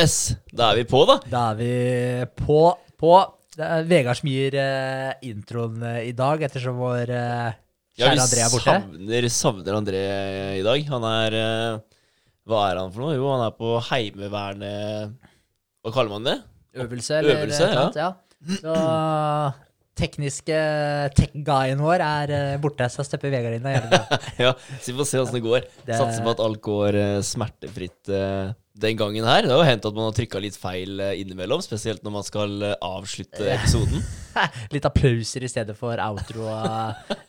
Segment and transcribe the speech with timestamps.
[0.00, 0.14] Yes,
[0.56, 1.18] da er vi på, da.
[1.28, 1.72] Da er vi
[2.40, 2.60] på.
[3.00, 3.14] på.
[3.56, 7.50] Det er Vegard som gir eh, introen eh, i dag, ettersom vår uh,
[7.98, 8.76] kjære André er borte.
[8.78, 10.02] savner, savner André
[10.60, 10.84] i dag.
[10.94, 11.80] Han er eh,
[12.48, 13.16] Hva er han for noe?
[13.18, 15.18] Jo, han er på Heimevernet
[15.84, 16.38] Hva kaller man det?
[16.80, 18.12] Øvelse, eller Øvelse, et eller annet, ja.
[18.62, 18.76] Så
[20.00, 20.56] tekniske
[21.18, 23.66] tech-guyen vår er eh, borte, så stepper Vegard inn.
[23.68, 23.98] og gjør det.
[23.98, 24.18] bra.
[24.46, 25.66] ja, så vi får se åssen det går.
[25.84, 29.44] Det- Satser på at alt går eh, smertefritt eh, den gangen her.
[29.44, 32.26] Det har jo hendt at man har trykka litt feil eh, innimellom, spesielt når man
[32.26, 34.02] skal eh, avslutte episoden.
[34.74, 36.46] Litt applauser i stedet for outro.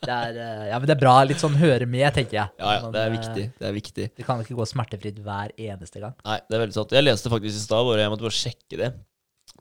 [0.02, 1.16] Det er, eh, ja, men det er bra.
[1.27, 2.53] Litt sånn høre med, tenker jeg.
[2.61, 3.45] Ja, ja, Men, det er eh, viktig.
[3.58, 4.09] Det er viktig.
[4.19, 6.13] Det kan ikke gå smertefritt hver eneste gang.
[6.27, 6.93] Nei, det er veldig sant.
[6.97, 8.91] Jeg leste faktisk i stad, bare jeg måtte bare sjekke det.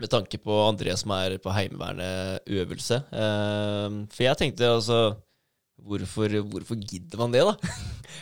[0.01, 3.03] Med tanke på André som er på Heimevernet øvelse.
[3.11, 5.01] Eh, for jeg tenkte altså
[5.87, 7.55] Hvorfor, hvorfor gidder man det, da?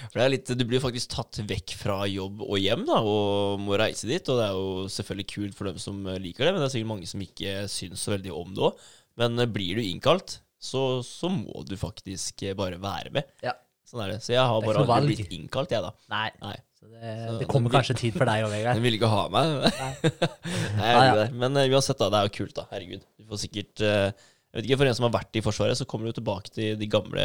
[0.09, 3.63] For det er litt, Du blir faktisk tatt vekk fra jobb og hjem da, og
[3.65, 4.29] må reise dit.
[4.31, 6.93] Og det er jo selvfølgelig kult for dem som liker det, men det er sikkert
[6.95, 8.85] mange som ikke syns så veldig om det òg.
[9.19, 13.29] Men eh, blir du innkalt, så, så må du faktisk eh, bare være med.
[13.45, 13.57] Ja.
[13.89, 14.23] Sånn er det.
[14.25, 15.95] Så jeg har bare aldri blitt innkalt, jeg, da.
[16.13, 16.29] Nei.
[16.45, 16.57] Nei.
[16.79, 18.77] Så det, det kommer kanskje tid for deg òg, Vegard.
[18.79, 19.55] Den ville ikke ha meg.
[19.65, 19.93] Nei,
[20.93, 21.29] Ja, gjør ja.
[21.43, 22.11] Men eh, uansett, da.
[22.13, 22.67] Det er jo kult, da.
[22.75, 23.07] Herregud.
[23.19, 25.87] Du får sikkert eh, Jeg vet ikke, For en som har vært i Forsvaret, så
[25.89, 27.25] kommer du tilbake til de gamle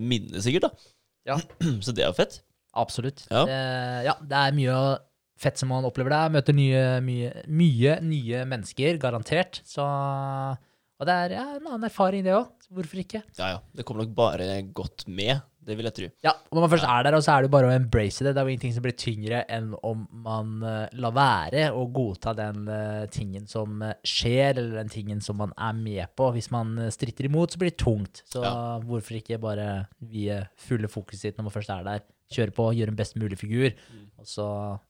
[0.00, 0.70] minnene, sikkert.
[0.70, 0.92] da.
[1.28, 1.36] Ja.
[1.84, 2.40] Så det er jo fett.
[2.74, 3.26] Absolutt.
[3.30, 3.44] Ja.
[3.48, 3.58] Det,
[4.08, 4.78] ja, det er mye
[5.40, 6.32] fett som man opplever der.
[6.34, 9.60] Møter nye, mye, mye nye mennesker, garantert.
[9.68, 12.50] Så, og det er ja, en annen erfaring, det òg.
[12.74, 13.20] Hvorfor ikke?
[13.38, 13.60] Ja, ja.
[13.76, 15.36] Det kommer nok bare godt med.
[15.64, 16.08] Det vil jeg tro.
[16.26, 18.34] Ja, og Når man først er der, så er det bare å embrace det.
[18.34, 22.34] Det er jo ingenting som blir tyngre enn om man eh, lar være å godta
[22.36, 26.28] den eh, tingen som eh, skjer, eller den tingen som man er med på.
[26.36, 28.22] Hvis man stritter imot, så blir det tungt.
[28.28, 28.52] Så Ja.
[28.84, 32.04] hvorfor ikke bare vie fulle fokuset sitt når man først er der?
[32.34, 34.06] Kjøre på, gjøre en best mulig figur, Mm.
[34.18, 34.46] og så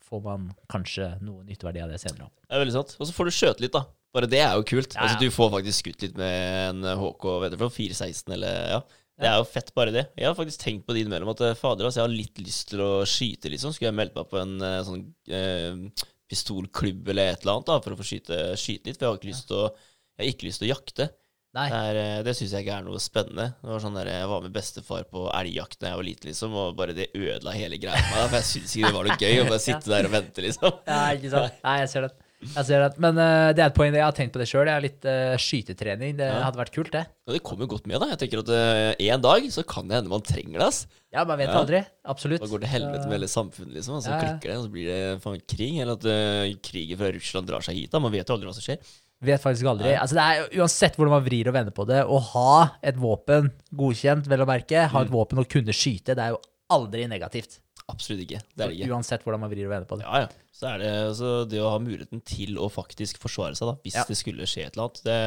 [0.09, 2.31] får man kanskje noe nytteverdi av det senere.
[2.49, 2.97] Det er veldig sant.
[3.01, 3.85] Og så får du skjøte litt, da.
[4.15, 4.95] Bare det er jo kult.
[4.95, 5.07] Ja, ja.
[5.09, 8.81] Altså, Du får faktisk skutt litt med en HK vet du, fra 416 eller ja.
[9.21, 10.05] Det er jo fett, bare det.
[10.19, 12.69] Jeg har faktisk tenkt på det innimellom at eh, fader, altså, jeg har litt lyst
[12.73, 13.75] til å skyte, liksom.
[13.75, 17.77] Skulle jeg meldt meg på en eh, sånn eh, pistolklubb eller et eller annet da,
[17.85, 18.99] for å få skyte, skyte litt?
[18.99, 19.69] For jeg har ikke lyst til å
[20.15, 21.07] Jeg har ikke lyst til å jakte.
[21.55, 23.47] Nei, Det, er, eh, det syns jeg ikke er noe spennende.
[23.63, 26.55] Det var sånn der, Jeg var med bestefar på elgjakt da jeg var liten, liksom,
[26.59, 28.27] og bare det ødela hele greia for meg.
[28.33, 30.81] For jeg syns ikke det var noe gøy å bare sitte der og vente, liksom.
[30.91, 31.61] ja, ikke sant?
[31.69, 32.13] Nei, jeg ser det.
[32.55, 32.99] Jeg ser det.
[33.01, 33.95] Men uh, det er et poeng.
[33.97, 34.69] Jeg har tenkt på det sjøl.
[34.85, 36.17] Litt uh, skytetrening.
[36.19, 36.43] Det Ja.
[36.47, 37.05] hadde vært kult, det.
[37.27, 38.11] Ja, det kommer godt med, da.
[38.13, 40.83] Jeg tenker at eh, en dag så kan det hende man trenger det, ass.
[41.15, 41.61] Ja, man vet Ja.
[41.63, 41.81] aldri.
[42.05, 42.43] Absolutt.
[42.45, 43.97] Da går det helvete med hele samfunnet, liksom.
[43.97, 45.79] Og så klikker det, og så blir det faen krig.
[45.81, 47.91] Eller at uh, krigen fra Russland drar seg hit.
[47.95, 48.79] da Man vet jo aldri hva som skjer.
[49.25, 49.95] Vet faktisk aldri.
[49.97, 53.53] Altså det er Uansett hvordan man vrir og vender på det, å ha et våpen
[53.73, 55.15] godkjent, vel å merke, ha et Mm.
[55.17, 57.61] våpen å kunne skyte, det er jo aldri negativt.
[57.93, 58.39] Absolutt ikke.
[58.57, 58.91] Det er det ikke.
[58.95, 60.07] Uansett hvordan man vrir og vender på det.
[60.07, 60.29] Ja, ja.
[60.55, 63.99] Så er det så det å ha muligheten til å faktisk forsvare seg, da, hvis
[63.99, 64.05] Ja.
[64.09, 65.19] det skulle skje et eller annet, det,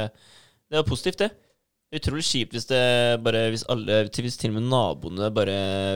[0.71, 1.29] det er positivt, det.
[1.95, 2.79] Utrolig kjipt hvis det
[3.23, 5.53] bare Hvis alle Hvis til og med naboene bare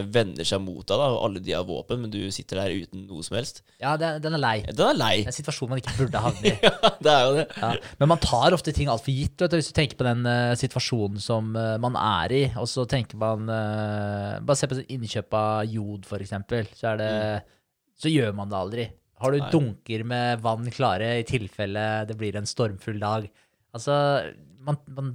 [0.07, 3.03] vender seg mot deg, da, og alle de har våpen, men du sitter der uten
[3.09, 3.59] noe som helst.
[3.81, 4.53] Ja, den er lei.
[4.69, 5.11] Den er lei.
[5.19, 6.53] Det er en situasjon man ikke burde havne i.
[6.63, 7.45] Ja, det er jo det.
[7.59, 7.71] Ja.
[7.99, 9.35] Men man tar ofte ting altfor gitt.
[9.41, 12.85] Du, hvis du tenker på den uh, situasjonen som uh, man er i, og så
[12.89, 16.71] tenker man uh, Bare se på innkjøp av jod, for eksempel.
[16.77, 17.11] Så, det,
[17.99, 18.87] så gjør man det aldri.
[19.21, 19.51] Har du Nei.
[19.53, 23.27] dunker med vann klare i tilfelle det blir en stormfull dag?
[23.75, 23.93] Altså,
[24.65, 25.13] man, man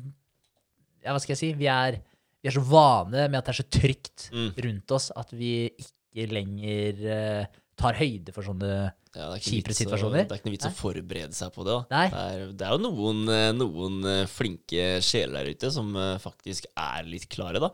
[1.07, 1.53] Ja, hva skal jeg si?
[1.57, 2.01] Vi er,
[2.43, 4.51] vi er så vane med at det er så trygt Mm.
[4.67, 8.71] rundt oss at vi ikke lenger uh, tar høyde for sånne
[9.17, 10.25] Ja, er Kjipere situasjoner?
[10.27, 11.77] Det er ikke noe vits å forberede seg på det.
[11.89, 12.07] da.
[12.11, 15.89] Det er, det er jo noen, eh, noen eh, flinke sjeler der ute som
[16.21, 17.71] faktisk er litt klare, da.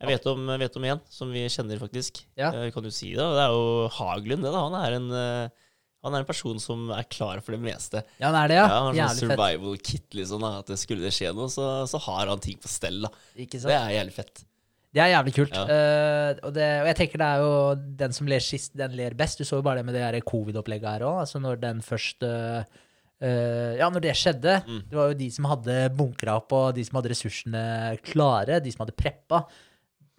[0.00, 2.22] Jeg vet om, vet om en som vi kjenner, faktisk.
[2.36, 2.50] Ja.
[2.72, 3.24] Kan du si det?
[3.36, 4.52] Det er jo Haglund, det.
[4.52, 4.64] da.
[4.68, 5.08] Han er en,
[6.06, 8.02] han er en person som er klar for det meste.
[8.20, 8.66] Ja, han er det, ja.
[8.66, 9.86] Ja, han har sånn survival fett.
[9.90, 10.44] kit, liksom.
[10.44, 13.02] da, At det skulle det skje noe, så, så har han ting på stell.
[13.08, 13.10] da.
[13.34, 13.72] Ikke sant?
[13.72, 14.46] Det er jævlig fett.
[14.96, 15.52] Det er jævlig kult.
[15.52, 15.66] Ja.
[15.66, 17.52] Uh, og, det, og jeg tenker det er jo
[18.00, 19.42] den som ler sist, den ler best.
[19.42, 21.20] Du så jo bare det med det covid-opplegget her òg.
[21.26, 22.62] Altså når den først uh,
[23.20, 24.56] eh, Ja, når det skjedde.
[24.64, 24.80] Mm.
[24.88, 27.62] Det var jo de som hadde bunkra opp, og de som hadde ressursene
[28.08, 29.44] klare, de som hadde preppa.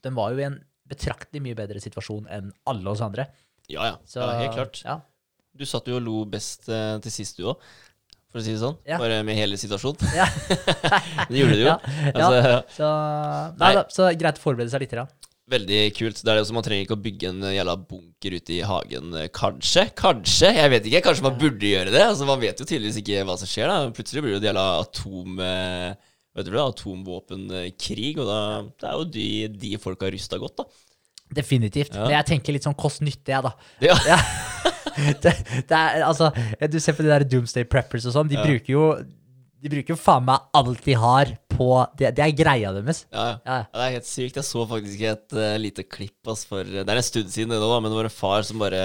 [0.05, 3.27] Den var jo i en betraktelig mye bedre situasjon enn alle oss andre.
[3.67, 3.95] Ja, ja.
[4.07, 4.81] Så, ja helt klart.
[4.85, 5.01] Ja.
[5.57, 7.61] Du satt jo og lo best eh, til sist, du òg.
[8.27, 8.75] For å si det sånn.
[8.85, 8.97] Ja.
[9.01, 10.09] Bare med hele situasjonen.
[10.15, 10.25] Ja.
[11.29, 11.69] det gjorde du jo.
[11.71, 11.77] Ja,
[12.11, 12.57] Altså, ja.
[12.75, 12.89] Så,
[13.61, 14.95] nei, da, så greit å forberede seg litt.
[14.99, 15.05] Da.
[15.47, 16.19] Veldig kult.
[16.19, 19.15] Det er det også, Man trenger ikke å bygge en jævla bunker ute i hagen.
[19.33, 19.85] Kanskje.
[19.95, 20.51] Kanskje.
[20.59, 21.01] Jeg vet ikke.
[21.07, 22.03] Kanskje man burde gjøre det.
[22.03, 23.71] Altså, Man vet jo tydeligvis ikke hva som skjer.
[23.71, 25.39] da Plutselig blir det jo jævla atom...
[25.47, 28.11] eh, Vet du det, Atomvåpenkrig.
[28.21, 29.27] Og da det er jo de,
[29.63, 30.67] de folka rusta godt, da.
[31.33, 31.93] Definitivt.
[31.95, 32.05] Ja.
[32.05, 33.53] Men jeg tenker litt sånn kost-nytte, jeg, da.
[33.83, 33.97] Ja.
[34.07, 34.19] Ja.
[35.21, 35.31] det,
[35.69, 36.31] det er, altså,
[36.71, 38.85] du ser på de der Doomsday Preppers og sånn, de bruker jo
[39.61, 41.67] De bruker jo faen meg alt de har på
[41.99, 43.03] Det, det er greia deres.
[43.13, 43.37] Ja, ja.
[43.45, 43.59] Ja.
[43.75, 44.39] Det er helt sykt.
[44.39, 47.61] Jeg så faktisk et uh, lite klipp ass, for Det er en stund siden det
[47.61, 48.81] nå, da, men det var en far som bare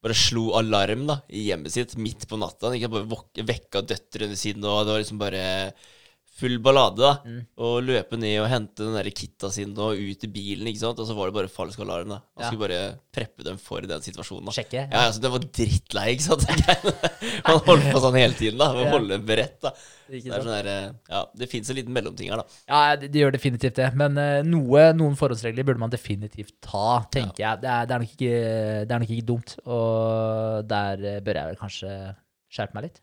[0.00, 2.70] bare slo alarm da i hjemmet sitt midt på natta.
[2.70, 5.42] Han ikke bare vekka døtrene sine, og det var liksom bare
[6.40, 6.96] full ballade.
[7.04, 7.40] da Mm.
[7.60, 10.98] Og løpe ned og hente den der kitta sin og ut i bilen, ikke sant.
[10.98, 12.08] Og så var det bare falsk alarm.
[12.08, 12.48] da Han Ja.
[12.50, 14.46] skulle bare preppe dem for den situasjonen.
[14.46, 14.88] da Sjekke.
[14.90, 16.46] Ja, altså Den var drittlei, ikke sant.
[17.46, 18.72] Man holdt på sånn hele tiden, da.
[18.72, 18.90] Med å Ja.
[18.98, 19.60] holde beredt.
[19.60, 19.72] da
[20.10, 22.44] Det er sånn der, eh, Ja, det fins en liten mellomting her, da.
[22.68, 23.94] Ja, det, det gjør definitivt det.
[23.94, 27.60] Men uh, noe, noen forholdsregler burde man definitivt ta, tenker jeg.
[27.62, 28.34] Det er, det, er nok ikke,
[28.88, 29.54] det er nok ikke dumt.
[29.66, 31.92] Og der eh, bør jeg vel kanskje
[32.50, 33.00] skjerpe meg litt.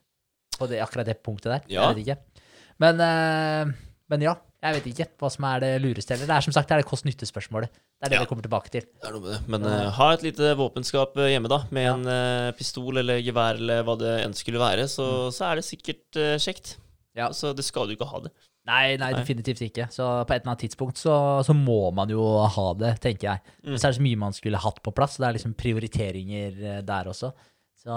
[0.57, 1.61] På det, akkurat det punktet der.
[1.69, 1.87] Ja.
[1.93, 2.36] Jeg vet ikke.
[2.83, 3.73] Men, eh,
[4.11, 6.29] men ja, jeg vet ikke hva som er det lureste Eller.
[6.29, 7.69] Det er som sagt det er det kost-nytte-spørsmålet.
[7.71, 8.23] Det er det Ja.
[8.23, 8.81] vi kommer tilbake til.
[8.81, 9.39] Det er noe med det.
[9.53, 11.59] Men uh, ha et lite våpenskap eh, hjemme, da.
[11.71, 11.93] Med Ja.
[11.93, 14.87] en uh, pistol eller gevær eller hva det enn skulle være.
[14.89, 16.77] Så, så er det sikkert uh, kjekt.
[16.77, 17.21] Mm.
[17.21, 17.31] Ja.
[17.33, 18.33] Så det skal du ikke ha det.
[18.67, 19.21] Nei, nei, Nei.
[19.21, 19.87] definitivt ikke.
[19.93, 21.13] Så på et eller annet tidspunkt så,
[21.45, 23.45] så må man jo ha det, tenker jeg.
[23.63, 23.71] Mm.
[23.71, 25.15] Men så er det så mye man skulle hatt på plass.
[25.15, 27.31] Så det er liksom prioriteringer der også.
[27.77, 27.95] Så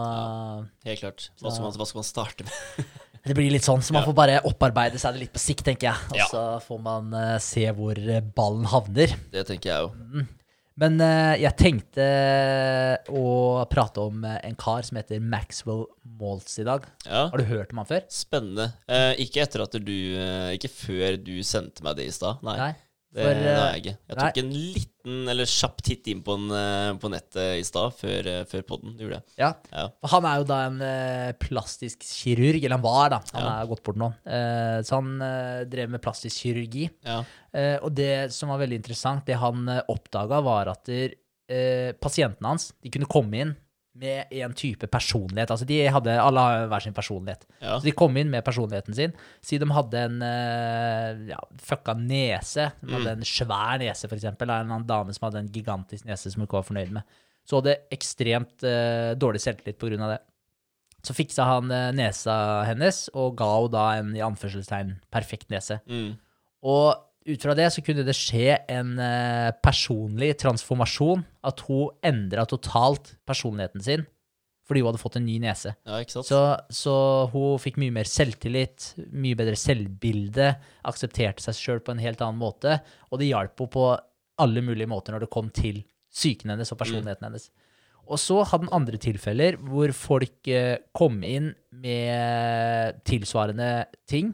[0.87, 1.31] Helt klart.
[1.41, 2.87] Hva skal man, hva skal man starte med?
[3.27, 5.91] det blir litt sånn, så man får bare opparbeide seg det litt på sikt, tenker
[5.91, 6.11] jeg.
[6.15, 9.13] Og så får man uh, se hvor eh, ballen havner.
[9.33, 10.23] Det tenker jeg jo.
[10.81, 12.07] Men uh, jeg tenkte
[13.13, 13.25] å
[13.69, 15.85] prate om en kar som heter Maxwell
[16.21, 16.87] Maltz i dag.
[17.05, 17.27] Ja.
[17.29, 18.07] Har du hørt om han før?
[18.09, 18.71] Spennende.
[18.89, 22.41] Uh, ikke etter at du uh, Ikke før du sendte meg det i stad.
[22.47, 22.57] Nei.
[22.63, 22.73] Nei.
[23.11, 23.93] Det, for, eh, jeg ikke.
[24.07, 27.95] Jeg tok en liten eller kjapp titt inn på, den, eh, på nettet i stad,
[27.99, 28.93] før, uh, før podden.
[29.01, 29.25] Gjorde jeg.
[29.41, 29.49] Ja.
[29.73, 29.87] Ja.
[30.13, 33.21] Han er jo da en eh, plastisk kirurg, eller han var, da.
[33.35, 33.55] Han Ja.
[33.65, 34.13] er gått bort nå.
[34.25, 36.87] Eh, så han eh, drev med plastisk kirurgi.
[37.09, 37.25] Ja.
[37.53, 41.17] Eh, og det som var veldig interessant, det han uh, oppdaga, var at der,
[41.51, 43.57] eh, pasientene hans de kunne komme inn
[43.99, 45.51] med en type personlighet.
[45.51, 47.43] Altså de hadde, Alle har hver sin personlighet.
[47.59, 47.79] Ja.
[47.79, 49.15] Så de kom inn med personligheten sin.
[49.43, 52.71] Si de hadde en eh, ja, fucka nese.
[52.81, 54.49] De hadde en svær nese, for eksempel.
[54.49, 57.21] Eller en dame som hadde en gigantisk nese som hun ikke var fornøyd med.
[57.49, 60.21] Så hadde ekstremt uh, dårlig selvtillit på grunn av det.
[61.03, 62.35] Så fiksa han uh, nesa
[62.69, 65.81] hennes, og ga henne da en i anførselstegn perfekt nese.
[65.91, 66.13] Mm.
[66.71, 66.93] Og
[67.27, 71.25] ut fra det så kunne det skje en eh, personlig transformasjon.
[71.47, 74.09] At hun endra totalt personligheten sin
[74.71, 75.73] fordi hun hadde fått en ny nese.
[76.23, 76.23] ja?
[76.29, 76.41] Så,
[76.71, 76.93] så
[77.33, 80.53] hun fikk mye mer selvtillit, mye bedre selvbilde,
[80.87, 82.77] aksepterte seg sjøl på en helt annen måte,
[83.11, 83.89] og det hjalp henne på
[84.39, 85.83] alle mulige måter når det kom til
[86.15, 87.49] psyken hennes og personligheten hennes.
[88.11, 91.51] Og så hadde han andre tilfeller hvor folk eh, kom inn
[91.83, 93.73] med tilsvarende
[94.11, 94.31] ting,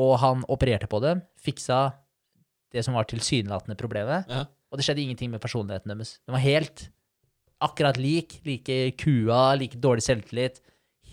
[0.00, 1.82] og han opererte på dem, fiksa
[2.72, 4.46] det som var tilsynelatende problemet, Ja.
[4.70, 6.18] og det skjedde ingenting med personligheten deres.
[6.26, 6.88] Den var helt
[7.60, 10.60] akkurat lik, like kua, like dårlig selvtillit,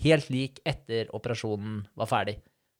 [0.04, 2.38] helt lik etter operasjonen var ferdig.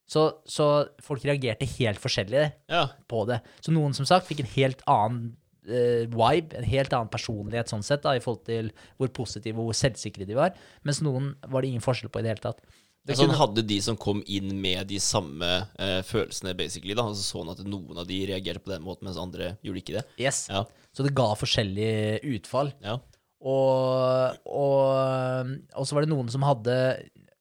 [0.08, 2.86] Så, så folk reagerte helt forskjellig ja.
[3.10, 3.42] på det.
[3.60, 5.34] Så noen som sagt fikk en helt annen
[5.68, 9.68] uh, vibe, en helt annen personlighet sånn sett, da, i forhold til hvor positive og
[9.68, 10.56] hvor selvsikre de var,
[10.88, 12.64] mens noen var det ingen forskjell på i det hele tatt.
[13.08, 15.46] Det Så han hadde de som kom inn med de samme
[15.80, 16.92] eh, følelsene, basically.
[16.94, 19.94] da Altså Sånn at noen av de reagerte på den måten, mens andre gjorde ikke
[19.96, 20.04] det.
[20.20, 20.42] yes.
[20.52, 20.66] Ja.
[20.92, 22.74] Så det ga forskjellige utfall.
[22.84, 22.98] Ja.
[23.38, 26.74] Og, og, og så var det noen som hadde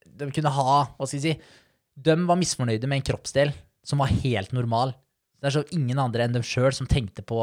[0.06, 1.64] De kunne ha Hva skal jeg si?
[1.98, 3.52] De var misfornøyde med en kroppsdel
[3.88, 4.92] som var helt normal.
[5.42, 7.40] Det er så ingen andre enn dem sjøl som tenkte på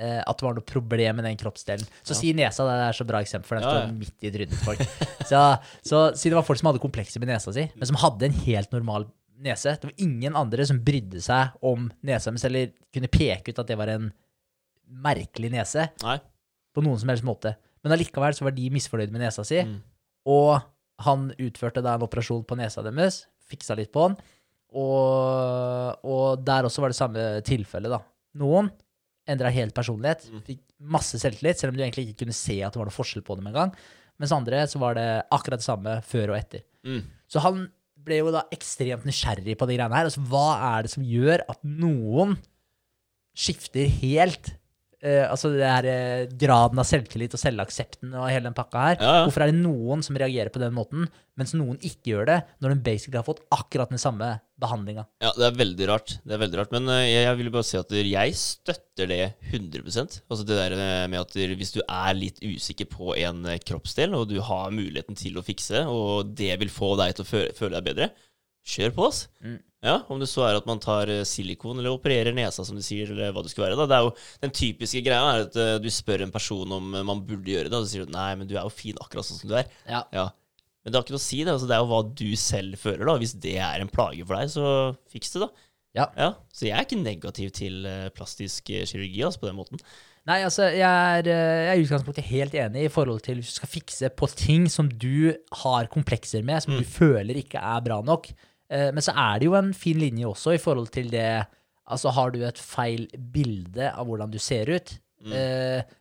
[0.00, 1.86] at det var noe problem med den kroppsdelen.
[2.02, 2.18] Så Ja.
[2.18, 3.92] si nesa, det er så bra eksempel, for den Ja, står ja.
[3.92, 4.80] midt i trynet til folk.
[5.24, 5.42] Så,
[5.86, 8.32] så si det var folk som hadde komplekser med nesa si, men som hadde en
[8.44, 9.06] helt normal
[9.40, 9.76] nese.
[9.80, 13.66] Det var ingen andre som brydde seg om nesa deres, eller kunne peke ut at
[13.70, 14.12] det var en
[14.90, 16.18] merkelig nese Nei.
[16.74, 17.54] på noen som helst måte.
[17.82, 19.80] Men allikevel så var de misfornøyd med nesa si, Mm.
[20.26, 20.62] og
[21.00, 24.16] han utførte da en operasjon på nesa deres, fiksa litt på den,
[24.74, 28.00] og, og der også var det samme tilfelle, da.
[28.40, 28.70] Noen
[29.28, 30.42] endra helt personlighet, Mm.
[30.44, 33.24] fikk masse selvtillit, selv om du egentlig ikke kunne se at det var noe forskjell
[33.24, 33.72] på dem engang.
[34.20, 36.62] Mens andre så var det akkurat det samme før og etter.
[36.84, 37.02] Mm.
[37.28, 37.70] Så han
[38.04, 40.04] ble jo da ekstremt nysgjerrig på de greiene her.
[40.10, 42.36] Altså, hva er det som gjør at noen
[43.34, 44.52] skifter helt
[45.04, 48.96] eh, Altså det her eh, graden av selvtillit og selvaksepten og hele den pakka her.
[48.98, 49.28] Ja, ja.
[49.28, 51.06] Hvorfor er det noen som reagerer på den måten,
[51.38, 55.04] mens noen ikke gjør det, når de basically har fått akkurat den samme behandlinga?
[55.22, 56.16] Ja, det er veldig rart.
[56.22, 56.74] Det er veldig rart.
[56.74, 60.76] Men eh, jeg, jeg vil bare si at jeg støtter det 100% Altså det der
[60.78, 64.74] eh, med at hvis du er litt usikker på en eh, kroppsdel, og du har
[64.74, 68.10] muligheten til å fikse, og det vil få deg til å føle, føle deg bedre,
[68.64, 69.24] kjør på, oss.
[69.44, 69.58] Mm.
[69.84, 72.80] Ja, om det så er at man tar eh, silikon eller opererer nesa, som du
[72.84, 73.76] sier, eller hva det skulle være.
[73.82, 73.84] da.
[73.90, 74.14] Det er jo,
[74.46, 77.68] Den typiske greia er at eh, du spør en person om eh, man burde gjøre
[77.68, 79.58] det, og så sier du nei, men du er jo fin akkurat sånn som du
[79.60, 79.68] er.
[79.84, 80.00] Ja.
[80.16, 80.30] Ja.
[80.80, 81.52] Men det har ikke noe å si, det.
[81.52, 83.18] Altså, det er jo hva du selv føler, da.
[83.20, 84.72] Hvis det er en plage for deg, så
[85.12, 85.68] fiks det, da.
[86.00, 86.08] Ja.
[86.50, 87.84] Så jeg er ikke negativ til
[88.16, 89.84] plastisk kirurgi, altså, på den måten.
[90.24, 93.72] Nei, altså, jeg er, jeg er utgangspunktet helt enig i forhold til hvis du skal
[93.74, 98.32] fikse på ting som du har komplekser med, som du føler ikke er bra nok.
[98.70, 101.28] Eh, Men så er det jo en fin linje også i forhold til det
[101.84, 103.02] Altså, har du et feil
[103.34, 104.94] bilde av hvordan du ser ut?
[105.20, 105.34] Mm.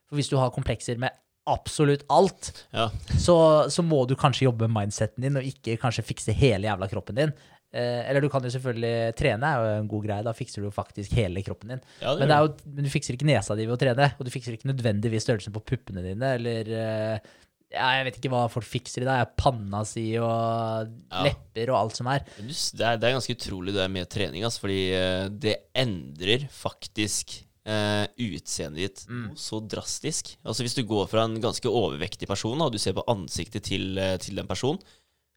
[0.07, 1.11] For hvis du har komplekser med
[1.45, 2.85] absolutt alt, Ja.
[3.19, 3.35] så,
[3.67, 7.19] så må du kanskje jobbe med mindseten din, og ikke kanskje fikse hele jævla kroppen
[7.19, 7.33] din.
[7.73, 10.23] Eh, eller du kan jo selvfølgelig trene, er jo en god greie.
[10.23, 11.83] Da fikser du jo faktisk hele kroppen din.
[11.99, 14.23] Ja, det men, det jo, men du fikser ikke nesa di ved å trene, og
[14.27, 17.33] du fikser ikke nødvendigvis størrelsen på puppene dine, eller eh,
[17.73, 19.31] ja, Jeg vet ikke hva folk fikser i dag.
[19.39, 21.23] Panna si og Ja.
[21.25, 22.23] lepper og alt som er.
[22.37, 26.47] Det er, det er ganske utrolig det er med trening, altså, fordi eh, det endrer
[26.53, 29.35] faktisk eh, utseendet ditt Mm.
[29.39, 30.33] så drastisk.
[30.45, 33.97] Altså Hvis du går fra en ganske overvektig person, og du ser på ansiktet til,
[33.97, 34.79] eh, til den personen,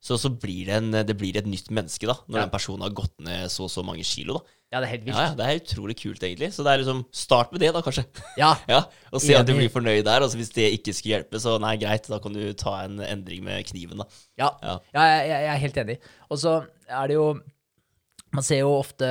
[0.06, 2.44] så, så blir det, en, det blir et nytt menneske da, når Ja.
[2.46, 4.38] den personen har gått ned så og så mange kilo.
[4.38, 4.52] da.
[4.74, 5.18] Ja, det er helt vilt.
[5.18, 6.48] Ja, Det er utrolig kult, egentlig.
[6.54, 8.04] Så det er liksom, start med det, da, kanskje.
[8.42, 8.80] Ja, Ja,
[9.14, 10.22] Og se at du blir fornøyd der.
[10.26, 13.44] Altså Hvis det ikke skulle hjelpe, så nei, greit, da kan du ta en endring
[13.46, 13.98] med kniven.
[14.02, 14.06] da.
[14.38, 14.78] Ja, Ja.
[14.94, 15.98] ja jeg, jeg er helt enig.
[16.30, 16.56] Og så
[16.88, 17.28] er det jo
[18.34, 19.06] Man ser jo ofte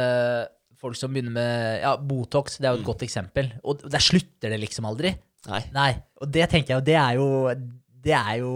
[0.77, 3.47] folk som begynner med ja, Botox, det er jo et godt eksempel.
[3.63, 5.15] Og der slutter det liksom aldri.
[5.47, 5.61] Nei.
[5.73, 5.91] Nei.
[6.21, 7.29] Og det tenker jeg jo, det er jo
[8.05, 8.51] Det er jo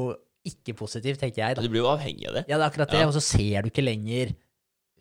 [0.49, 1.57] ikke positivt, tenker jeg.
[1.57, 1.63] da.
[1.65, 2.45] Du blir jo avhengig av det.
[2.49, 3.01] Ja, det er akkurat det.
[3.03, 3.09] Ja.
[3.09, 4.33] Og så ser du ikke lenger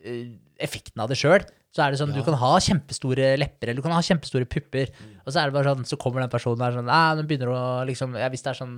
[0.07, 0.26] uh,
[0.62, 1.45] effekten av det sjøl.
[1.75, 2.23] Så er det sånn, Ja.
[2.23, 4.88] du kan ha kjempestore lepper, eller du kan ha kjempestore pupper,
[5.21, 7.50] og så er det bare sånn, så kommer den personen der sånn, Nei, den begynner
[7.52, 8.73] å liksom, ja, hvis det er sånn,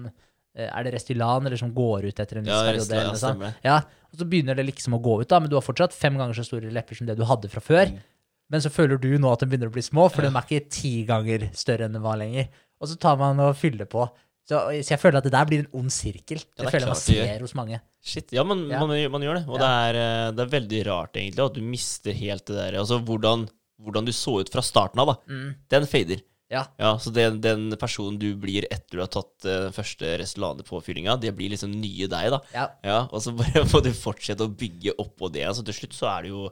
[0.59, 3.53] eh, er det Restylan, eller som går ut etter en viss Ja, periode, det.
[3.63, 3.77] Ja,
[4.11, 6.35] og så begynner det liksom å gå ut da, men du har fortsatt fem ganger
[6.35, 7.87] så store lepper som det du hadde fra før.
[7.95, 8.03] Mm.
[8.51, 10.69] Men så føler du nå at de begynner å bli små, for de er ikke
[10.75, 12.51] ti ganger større enn de var lenger.
[12.83, 14.09] Og så tar man og fyller på.
[14.51, 16.41] Så, så jeg føler at det der blir en ond sirkel.
[16.43, 17.79] Det, Ja, det er føler jeg man ser hos mange.
[18.03, 18.81] Shit, ja, man, Ja.
[18.83, 19.45] Man, man gjør det.
[19.47, 22.79] Og det, er, eh, det er veldig rart, egentlig, at du mister helt det der
[22.81, 23.47] Altså hvordan,
[23.79, 25.17] hvordan du så ut fra starten av, da.
[25.31, 25.55] Mm.
[25.71, 26.25] Den fader.
[26.51, 26.65] Ja.
[26.83, 31.15] Ja, Så den, den personen du blir etter du har tatt den den første Restylane-påfyllinga,
[31.23, 32.41] det blir liksom nye deg, da.
[32.57, 32.65] Ja.
[32.83, 35.47] Ja, Og så bare må du fortsette å bygge oppå det.
[35.47, 36.49] Altså Til slutt så er du jo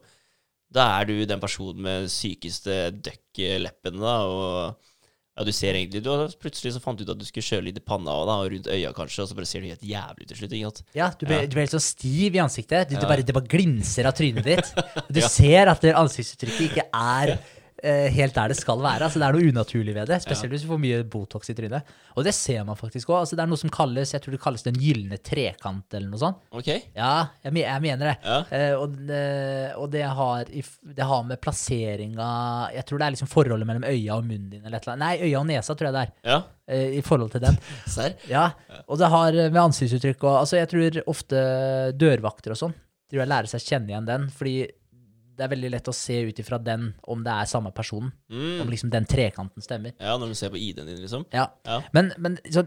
[0.70, 4.16] Da er du den personen med sykeste døkk-leppene, da.
[4.28, 4.87] Og
[5.38, 6.10] ja, du ser egentlig du,
[6.42, 8.50] Plutselig så fant du ut at du skulle kjøre litt i panna og, da, og
[8.52, 10.52] rundt øya, kanskje, og så bare ser du helt jævlig til slutt.
[10.58, 10.82] ikke sant?
[10.98, 11.46] Ja, du ble, Ja.
[11.46, 12.90] du ble helt så stiv i ansiktet.
[12.90, 13.06] Du, Ja.
[13.06, 14.74] bare, det bare glinser av trynet ditt.
[15.14, 17.38] Du ser at ansiktsuttrykket ikke er
[17.84, 19.06] helt der det skal være.
[19.06, 21.92] Altså, det er noe unaturlig ved det, spesielt hvis du får mye Botox i trynet.
[22.18, 23.20] Og det ser man faktisk òg.
[23.22, 26.20] Altså, det er noe som kalles jeg tror det kalles den gylne trekant, eller noe
[26.22, 26.40] sånt.
[26.50, 26.70] Ok?
[26.96, 27.12] Ja,
[27.44, 28.16] jeg, jeg mener det.
[28.24, 28.38] Ja.
[28.58, 29.22] Eh, og det,
[29.78, 30.50] og det, har,
[30.98, 32.28] det har med plasseringa
[32.74, 34.64] Jeg tror det er liksom forholdet mellom øya og munnen din.
[34.64, 35.04] Eller et eller annet.
[35.06, 36.12] Nei, øya og nesa, tror jeg det er.
[36.32, 36.40] Ja.
[36.74, 37.60] eh, I forhold til den.
[37.94, 38.18] Serr?
[38.30, 38.48] Ja,
[38.86, 41.46] og det har med ansiktsuttrykk og Altså, jeg tror ofte
[41.98, 42.76] dørvakter og sånn
[43.08, 44.54] tror jeg lærer seg å kjenne igjen den, fordi
[45.38, 48.10] det er veldig lett å se ut ifra den om det er samme personen.
[48.32, 48.64] Mm.
[48.64, 49.94] Om liksom den trekanten stemmer.
[50.02, 51.24] Ja, når du ser på ID-en din, liksom.
[51.34, 51.46] Ja.
[51.68, 51.78] Ja.
[51.94, 52.66] Men, men sånn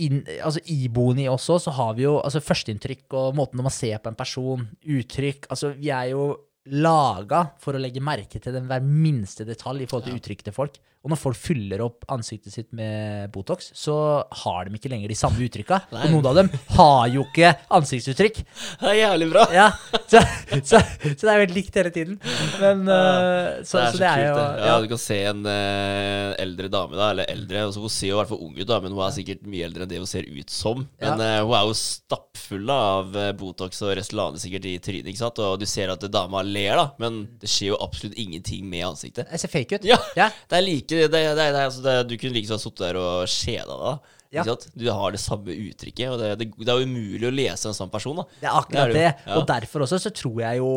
[0.00, 3.72] in, altså iboende i oss også, så har vi jo altså førsteinntrykk og måten man
[3.74, 6.28] ser på en person, uttrykk Altså, vi er jo
[6.70, 10.20] laga for å legge merke til den hver minste detalj i forhold til Ja.
[10.20, 10.76] uttrykket til folk.
[11.00, 13.94] Og når folk fyller opp ansiktet sitt med Botox, så
[14.42, 15.78] har de ikke lenger de samme uttrykka.
[15.96, 18.42] Og noen av dem har jo ikke ansiktsuttrykk.
[18.82, 19.46] Det er jævlig bra!
[19.56, 19.68] Ja,
[20.10, 20.20] så,
[20.60, 22.18] så, så det er veldig likt hele tiden.
[22.60, 24.44] Men øh, så, det er så det er kult, jo.
[24.44, 28.10] Ja, ja, Du kan se en uh, eldre dame, da, eller eldre altså, Hun ser
[28.12, 30.02] jo i hvert fall ung ut, da, men hun er sikkert mye eldre enn det
[30.02, 30.84] hun ser ut som.
[31.00, 31.30] Men Ja.
[31.40, 35.40] eh, hun er jo stappfull av eh, Botox og Restylane sikkert i trynet, ikke sant?
[35.44, 39.30] og du ser at dama ler, da, men det skjer jo absolutt ingenting med ansiktet.
[39.32, 39.88] Jeg ser fake ut.
[39.88, 40.28] Ja, Ja.
[40.50, 42.98] det er like det, det, det, det, altså, det, Du kunne like godt sittet der
[43.00, 44.16] og kjeda deg.
[44.30, 44.44] Ja.
[44.44, 44.72] Ikke?
[44.78, 47.90] Du har det samme uttrykket, og det, det, det er umulig å lese en sånn
[47.92, 48.20] person.
[48.22, 48.26] da.
[48.42, 49.24] Det er akkurat Det er det.
[49.26, 49.38] Ja.
[49.40, 50.70] Og derfor også så tror jeg jo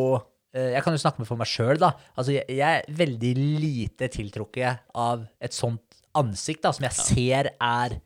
[0.54, 1.92] eh, Jeg kan jo snakke med for meg sjøl, da.
[2.16, 7.52] Altså, jeg, jeg er veldig lite tiltrukket av et sånt ansikt da, som jeg ser
[7.54, 7.96] er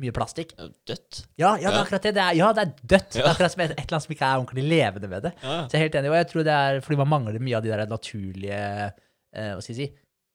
[0.00, 0.56] mye plastikk.
[0.88, 1.20] Dødt.
[1.38, 2.14] Ja, ja, det er akkurat det.
[2.16, 3.10] det er, ja, det er dødt.
[3.14, 5.34] Det er akkurat som et, et eller annet som ikke er ordentlig levende ved det.
[5.44, 6.10] Så jeg er helt enig.
[6.10, 9.60] Og jeg tror det er fordi man mangler mye av de der naturlige eh, Hva
[9.62, 9.88] skal jeg si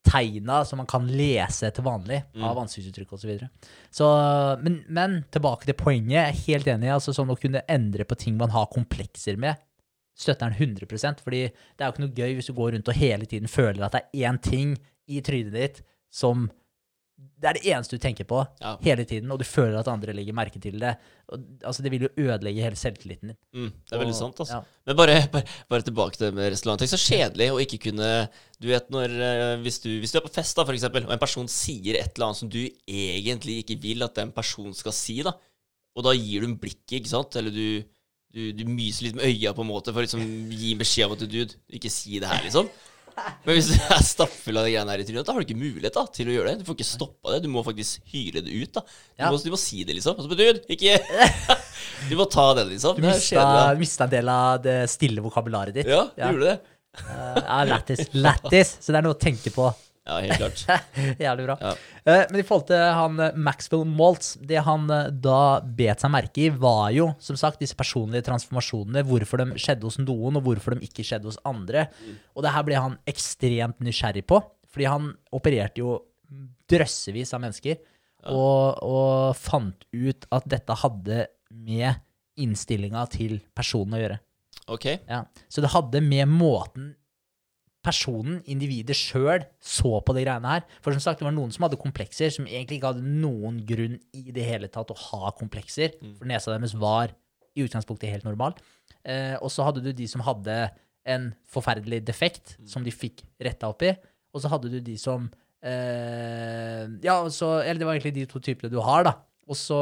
[0.05, 2.43] tegna som man kan lese til vanlig Mm.
[2.43, 3.21] av ansiktsuttrykk osv.
[3.21, 3.49] Så, videre.
[3.91, 4.07] så
[4.63, 6.15] men, men tilbake til poenget.
[6.15, 6.93] Jeg er helt enig.
[6.93, 9.59] altså Sånn å kunne endre på ting man har komplekser med,
[10.15, 12.95] støtter den 100% Fordi det er jo ikke noe gøy hvis du går rundt og
[12.95, 14.77] hele tiden føler at det er én ting
[15.07, 16.49] i trynet ditt som
[17.39, 18.73] det er det eneste du tenker på Ja.
[18.83, 20.97] hele tiden, og du føler at andre legger merke til det.
[21.31, 23.37] Og, altså, det vil jo ødelegge hele selvtilliten din.
[23.55, 24.57] Mm, det er veldig Og- sant, altså.
[24.59, 24.63] ja.
[24.87, 26.79] Men bare, bare, bare tilbake til det med restaurant.
[26.81, 30.25] Tenk så kjedelig å ikke kunne Du vet når eh, hvis, du, hvis du er
[30.27, 32.59] på fest, da, for eksempel, og en person sier et eller annet som du
[32.91, 35.31] egentlig ikke vil at den personen skal si, da,
[35.95, 37.83] og da gir du en blikket, ikke sant, eller du,
[38.35, 41.15] du, du myser litt med øya på en måte for å liksom gi beskjed om
[41.15, 42.67] at du, dude, ikke si det her, liksom.
[43.45, 45.59] Men hvis du er stappfull av de greiene her i trynet, da har du ikke
[45.59, 46.59] mulighet da, til å gjøre det.
[46.61, 47.41] Du får ikke stoppa det.
[47.45, 48.71] Du må faktisk hyle det ut.
[48.77, 49.31] da Du, Ja.
[49.31, 50.15] må, du må si det, liksom.
[50.19, 50.97] Altså, dude, ikke
[52.09, 52.95] Du må ta det, liksom.
[52.99, 53.45] Du mista,
[53.79, 55.87] mista en del av det stille vokabularet ditt.
[55.89, 56.31] Ja, du Ja.
[56.31, 56.59] gjorde det.
[56.99, 58.05] Uh, ja, lættis.
[58.17, 58.77] Lættis.
[58.81, 59.67] Så det er noe å tenke på.
[60.07, 60.63] Ja, helt klart.
[61.25, 61.55] Jævlig bra.
[61.61, 61.71] Ja.
[62.03, 66.13] Eh, men i forhold til han eh, Maxwell Maltz, det han eh, da bet seg
[66.13, 69.03] merke i, var jo som sagt disse personlige transformasjonene.
[69.07, 71.87] Hvorfor de skjedde hos noen, og hvorfor de ikke skjedde hos andre.
[72.33, 75.99] Og det her ble han ekstremt nysgjerrig på, fordi han opererte jo
[76.69, 77.81] drøssevis av mennesker.
[78.29, 81.23] Og, og fant ut at dette hadde
[81.55, 82.01] med
[82.39, 84.17] innstillinga til personen å gjøre.
[84.69, 84.87] Ok.
[85.07, 85.23] Ja.
[85.49, 86.93] Så det hadde med måten
[87.89, 90.65] personen, individet sjøl, så på de greiene her.
[90.85, 93.97] For som sagt, det var noen som hadde komplekser, som egentlig ikke hadde noen grunn
[94.15, 95.97] i det hele tatt å ha komplekser.
[96.19, 97.15] For nesa deres var
[97.57, 98.55] i utgangspunktet helt normal.
[99.03, 100.61] Eh, og så hadde du de som hadde
[101.09, 103.93] en forferdelig defekt, som de fikk retta opp i.
[104.35, 105.25] Og så hadde du de som
[105.65, 109.15] eh, Ja, så, eller det var egentlig de to typene du har, da.
[109.57, 109.77] Så,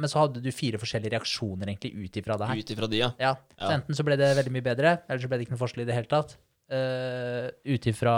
[0.00, 2.60] men så hadde du fire forskjellige reaksjoner egentlig ut ifra det her.
[2.62, 3.10] Ut ifra de, ja.
[3.20, 5.60] Ja, så enten så ble det veldig mye bedre, eller så ble det ikke noe
[5.60, 6.38] forskjell i det hele tatt.
[6.70, 8.16] Uh, Ut ifra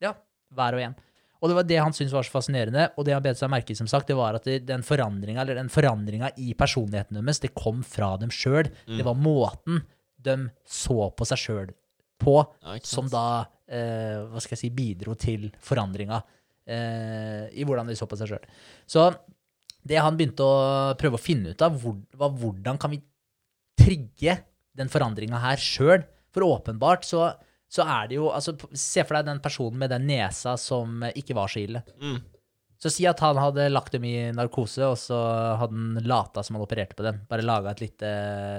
[0.00, 0.14] ja,
[0.56, 0.94] hver og en.
[1.42, 3.74] Og det var det han syntes var så fascinerende, og det han bet seg merke
[3.74, 8.30] i, som sagt, det var at den forandringa, i personligheten deres, det kom fra dem
[8.30, 8.70] sjøl.
[8.86, 9.00] Mm.
[9.00, 9.82] Det var måten
[10.22, 11.72] de så på seg sjøl
[12.22, 17.90] på, ja som da, uh, hva skal jeg si, bidro til forandringa uh, i hvordan
[17.90, 18.46] de så på seg sjøl.
[18.86, 19.08] Så
[19.82, 23.02] det han begynte å prøve å finne ut av, hvor, var hvordan kan vi
[23.82, 24.38] trigge
[24.78, 26.06] den forandringa her sjøl?
[26.32, 27.26] For åpenbart så,
[27.70, 31.16] så er det jo altså, Se for deg den personen med den nesa som eh,
[31.20, 31.84] ikke var så ille.
[32.00, 32.20] Mm.
[32.82, 35.16] Så si at han hadde lagt dem i narkose, og så
[35.60, 37.20] hadde han lata som han opererte på dem.
[37.30, 38.08] Bare laga et lite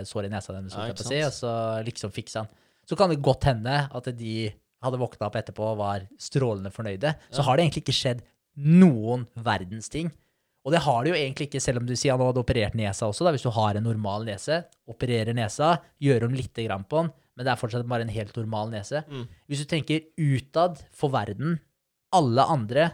[0.08, 2.54] sår i nesa deres, Ja, si, og så liksom fiksa han.
[2.88, 4.38] Så kan det godt hende at de
[4.84, 7.12] hadde våkna opp etterpå og var strålende fornøyde.
[7.36, 8.24] Så har det egentlig ikke skjedd
[8.80, 10.12] noen verdens ting.
[10.64, 13.10] Og det har det jo egentlig ikke, selv om du sier han hadde operert nesa
[13.10, 13.26] også.
[13.28, 13.34] Da.
[13.36, 17.46] Hvis du har en normal nese, opererer nesa, gjør om lite grann på den, men
[17.48, 19.04] det er fortsatt bare en helt normal nese.
[19.10, 19.24] Mm.
[19.50, 21.60] Hvis du tenker utad for verden,
[22.14, 22.92] alle andre,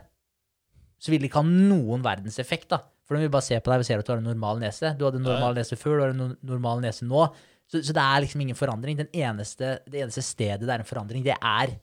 [0.99, 2.81] så vil det ikke ha noen verdens effekt, da.
[3.07, 4.91] For de vil bare se på deg og ser at du har en normal nese.
[4.99, 7.23] Du hadde en normal nese før, du har en no- normal nese nå.
[7.69, 8.97] Så, så det er liksom ingen forandring.
[8.99, 11.73] Den eneste, det eneste stedet det er en forandring, det er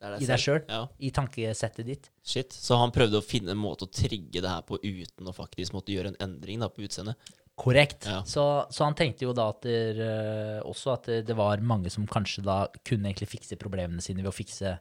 [0.00, 0.62] Det er i deg sjøl.
[0.70, 2.08] Ja, I tankesettet ditt.
[2.24, 2.52] shit.
[2.56, 5.74] Så han prøvde å finne en måte å trigge det her på uten å faktisk
[5.76, 7.16] måtte gjøre en endring da, på utseendet.
[7.60, 8.06] Korrekt.
[8.08, 8.22] Ja.
[8.24, 11.92] Så, så han tenkte jo da at der, eh, også at det, det var mange
[11.92, 14.78] som kanskje da kunne egentlig fikse problemene sine ved å fikse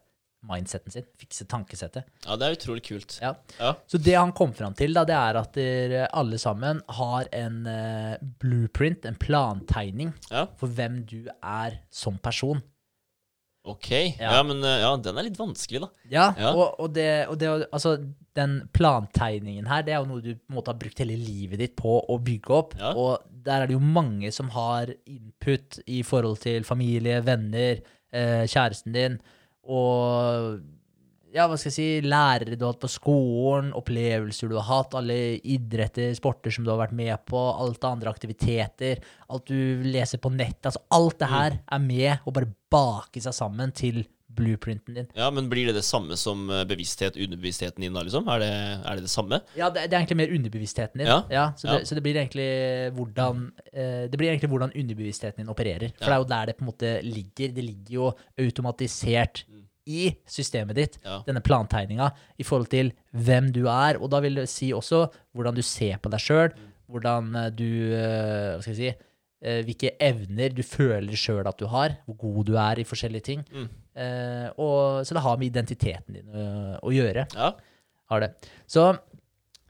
[0.47, 1.07] mindseten sin.
[1.19, 2.07] Fikse tankesettet.
[2.23, 3.17] Ja, det er utrolig kult.
[3.19, 3.33] Ja.
[3.59, 3.73] Ja.
[3.89, 7.61] Så det han kom fram til, da, det er at dere alle sammen har en
[7.67, 12.63] eh, blueprint, en plantegning, for hvem du er som person.
[13.67, 13.89] Ok.
[13.91, 14.37] Ja.
[14.37, 14.43] Ja.
[14.47, 15.89] men eh, ja, den er litt vanskelig, da.
[16.09, 16.53] Ja, Ja.
[16.53, 17.97] Og, og, det, og det, altså,
[18.37, 21.59] den plantegningen her, det er jo noe du på en måte har brukt hele livet
[21.61, 22.75] ditt på å bygge opp.
[22.79, 22.93] Ja.
[22.95, 28.43] Og der er det jo mange som har input i forhold til familie, venner, eh,
[28.49, 29.19] kjæresten din,
[29.69, 30.59] og
[31.33, 34.95] ja, hva skal jeg si, lærere du har hatt på skolen, opplevelser du har hatt,
[34.97, 39.83] alle idretter, sporter som du har vært med på, alt av andre aktiviteter, alt du
[39.85, 44.03] leser på nett, altså alt det her er med å bare bake seg sammen til
[44.39, 45.07] blueprinten din.
[45.17, 48.27] Ja, Men blir det det samme som eh, bevissthet, underbevisstheten din, da, liksom?
[48.29, 49.39] Er det er det, det samme?
[49.57, 51.09] Ja, det, det er egentlig mer underbevisstheten din.
[51.09, 51.73] Ja, så, ja.
[51.79, 52.45] Det, så det blir egentlig
[52.95, 53.41] hvordan
[53.73, 55.91] eh, Det blir egentlig hvordan underbevisstheten din opererer.
[55.97, 56.11] For Ja.
[56.11, 57.55] det er jo der det på en måte ligger.
[57.57, 58.11] Det ligger jo
[58.45, 59.43] automatisert
[59.87, 61.21] i systemet ditt, Ja.
[61.25, 63.97] denne plantegninga, i forhold til hvem du er.
[64.01, 66.53] Og da vil det si også hvordan du ser på deg sjøl,
[66.89, 68.89] hvordan eh, du eh, Hva skal jeg si
[69.41, 73.21] eh, Hvilke evner du føler sjøl at du har, hvor god du er i forskjellige
[73.23, 73.43] ting.
[73.53, 73.69] Mm.
[73.95, 77.53] Eh, og, så det har med identiteten din å, å gjøre Ja.
[78.09, 78.31] har det.
[78.67, 78.97] Så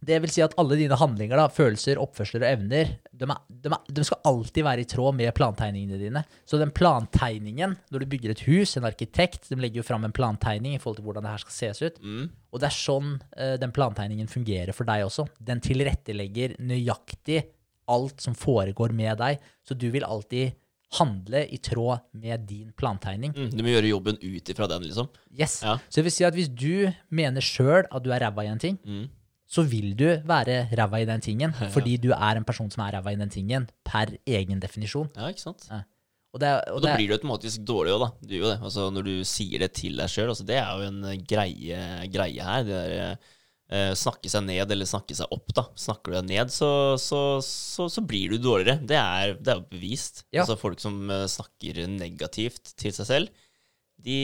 [0.06, 3.72] det vil si at alle dine handlinger, da, følelser, oppførsler og evner, de, er, de,
[3.74, 6.24] er, de skal alltid være i tråd med plantegningene dine.
[6.48, 10.16] Så den plantegningen, når du bygger et hus, en arkitekt, de legger jo fram en
[10.16, 12.00] plantegning i forhold til hvordan det her skal ses ut.
[12.00, 12.30] Mm.
[12.54, 15.28] Og det er sånn uh, den plantegningen fungerer for deg også.
[15.52, 17.44] Den tilrettelegger nøyaktig
[17.90, 20.56] alt som foregår med deg, så du vil alltid
[20.98, 23.34] handle i tråd med din plantegning.
[23.36, 23.52] Mm.
[23.54, 25.10] Du må gjøre jobben ut ifra den, liksom.
[25.38, 25.60] Yes.
[25.66, 25.76] Ja.
[25.86, 28.62] Så det vil si at hvis du mener sjøl at du er ræva i en
[28.62, 29.08] ting, Mm.
[29.50, 33.00] Så vil du være ræva i den tingen, fordi du er en person som er
[33.00, 35.10] ræva i den tingen, per egen definisjon.
[35.18, 35.66] Ja, ikke sant?
[36.30, 38.10] Og, det, og Og da det, blir du automatisk dårlig òg, da.
[38.22, 38.60] Du gjør jo det.
[38.70, 41.80] Altså, når du sier det til deg sjøl, altså, det er jo en eh, greie,
[42.14, 42.68] greie her.
[42.68, 43.32] Det der,
[43.74, 45.66] eh, snakke seg ned eller snakke seg opp, da.
[45.74, 46.70] Snakker du deg ned, så,
[47.02, 48.78] så, så, så blir du dårligere.
[48.86, 50.24] Det er, det er jo bevist.
[50.30, 50.44] Ja.
[50.44, 53.46] Altså, folk som eh, snakker negativt til seg selv,
[54.00, 54.20] de,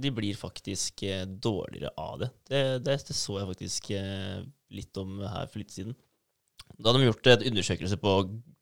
[0.00, 2.30] de blir faktisk eh, dårligere av det.
[2.48, 2.98] Det, det.
[3.08, 4.38] det så jeg faktisk eh,
[4.72, 5.96] litt om her for litt siden.
[6.78, 8.14] Da hadde de gjort et undersøkelse på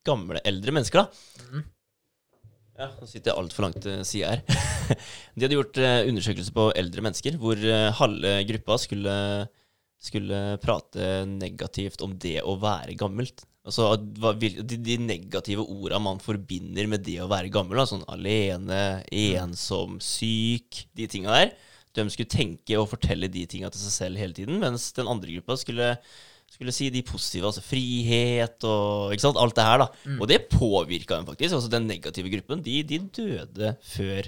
[0.06, 1.62] gamle, eldre mennesker, da.
[2.80, 4.42] Ja, nå sitter jeg altfor langt til sida her.
[5.36, 9.14] De hadde gjort eh, undersøkelse på eldre mennesker, hvor eh, halve gruppa skulle,
[10.00, 13.44] skulle prate negativt om det å være gammelt.
[13.68, 13.90] Altså
[14.40, 18.80] de, de negative orda man forbinder med det å være gammel, da, sånn alene,
[19.12, 21.52] ensom, syk, de tinga der.
[21.92, 25.36] De skulle tenke og fortelle de tinga til seg selv hele tiden, mens den andre
[25.36, 25.94] gruppa skulle
[26.50, 29.84] skulle si de positive, altså frihet og ikke sant, alt det her.
[29.84, 29.86] da.
[30.18, 31.54] Og det påvirka dem faktisk.
[31.54, 34.26] altså Den negative gruppen, de, de døde før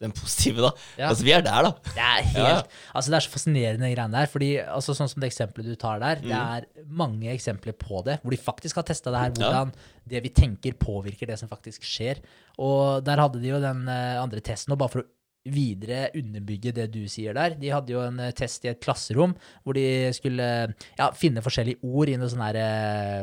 [0.00, 0.62] den positive.
[0.64, 0.70] da.
[0.98, 1.08] Ja.
[1.10, 1.70] Altså Vi er der, da.
[1.92, 2.54] det er helt Ja.
[2.94, 4.26] Altså, det er så fascinerende, de greiene der.
[4.32, 6.28] fordi altså, Sånn som det eksempelet du tar der, Mm.
[6.28, 9.72] det er mange eksempler på det, hvor de faktisk har testa det her, hvordan
[10.08, 12.18] det vi tenker, påvirker det som faktisk skjer.
[12.58, 15.08] Og der hadde de jo den eh, andre testen, og bare for å
[15.50, 17.54] videre underbygge det du sier der.
[17.56, 19.32] De hadde jo en eh, test i et klasserom
[19.64, 22.66] hvor de skulle ja, finne forskjellige ord i noe sånn herre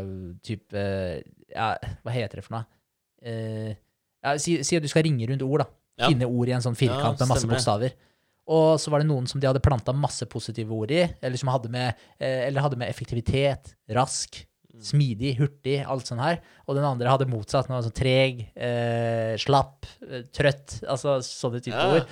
[0.02, 0.08] eh,
[0.46, 0.86] type
[1.54, 2.66] ja, Hva heter det for noe?
[3.26, 3.74] Uh,
[4.24, 5.68] ja, si, si at du skal ringe rundt ord, da.
[5.98, 6.08] Ja.
[6.12, 7.96] Finne ord i en sånn firkant med masse bokstaver.
[8.48, 11.50] Og så var det noen som de hadde planta masse positive ord i, eller som
[11.52, 14.46] hadde med, eh, eller hadde med effektivitet, rask,
[14.80, 16.38] smidig, hurtig, alt sånn her.
[16.68, 21.82] Og den andre hadde motsatt, noe sånn treg, eh, slapp, eh, trøtt, altså sånne typer
[21.82, 21.96] Ja.
[21.98, 22.08] ord.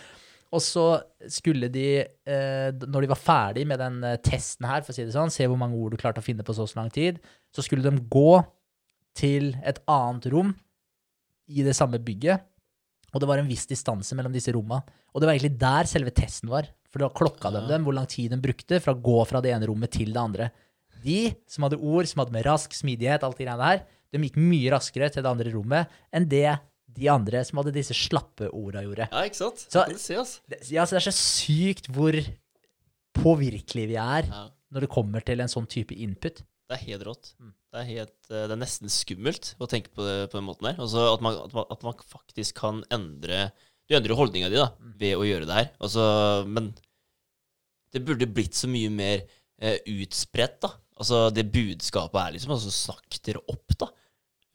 [0.51, 4.91] Og så skulle de, eh, når de var ferdig med den eh, testen her, for
[4.93, 6.69] å si det sånn, se hvor mange ord du klarte å finne på så og
[6.69, 7.19] så lang tid,
[7.53, 8.45] så skulle de gå
[9.15, 10.55] til et annet rom
[11.49, 12.41] i det samme bygget,
[13.15, 14.83] og det var en viss distanse mellom disse rommene.
[15.15, 16.67] Og det var egentlig der selve testen var.
[16.91, 19.53] For da klokka de dem hvor lang tid de brukte for å gå fra det
[19.55, 20.49] ene rommet til det andre.
[21.05, 24.35] De som hadde ord som hadde med rask smidighet, alt de greiene her, de gikk
[24.39, 26.57] mye raskere til det andre rommet enn det
[26.95, 29.07] de andre som hadde disse slappe orda, gjorde.
[29.11, 29.63] Ja, ikke sant?
[29.67, 30.39] Så- du se, altså.
[30.47, 32.15] Det, ja, så det er så sykt hvor
[33.15, 34.49] påvirkelige vi er Ja.
[34.73, 36.43] når det kommer til en sånn type input.
[36.69, 37.33] Det er helt rått.
[37.39, 37.53] Mm.
[37.75, 40.69] Det er, helt, eh, det er nesten skummelt å tenke på det på den måten
[40.69, 40.77] der.
[40.79, 43.49] Altså at man, at man, at man faktisk kan endre
[43.85, 44.93] Du endrer holdninga di da, Mm.
[44.97, 45.67] ved å gjøre det her.
[45.83, 46.05] Altså,
[46.47, 46.71] men
[47.93, 49.21] det burde blitt så mye mer
[49.61, 50.71] eh, utspredt, da.
[50.97, 53.91] Altså, det budskapet er liksom altså, Snakk dere opp, da.